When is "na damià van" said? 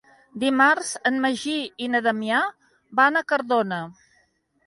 1.95-3.19